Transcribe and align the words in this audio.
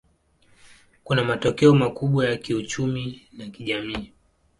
Kuna 1.03 1.23
matokeo 1.23 1.75
makubwa 1.75 2.25
ya 2.25 2.37
kiuchumi 2.37 3.21
na 3.33 3.47
kijamii. 3.49 4.11